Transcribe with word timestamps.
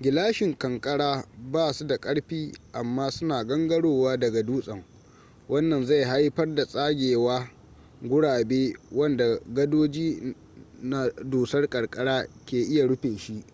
gilashin 0.00 0.54
kankara 0.58 1.26
ba 1.52 1.72
su 1.72 1.86
da 1.86 1.98
ƙarfi 2.00 2.52
amma 2.72 3.10
suna 3.10 3.44
gangarowa 3.46 4.16
daga 4.16 4.42
dutsen 4.42 4.84
wannan 5.48 5.86
zai 5.86 6.04
haifar 6.04 6.54
da 6.54 6.66
tsagewa 6.66 7.50
gurabe 8.02 8.74
wanda 8.92 9.40
gadoji 9.54 10.34
na 10.82 11.08
dusar 11.24 11.68
ƙanƙara 11.68 12.28
ke 12.46 12.56
iya 12.62 12.86
rufe 12.86 13.18
shi 13.18 13.44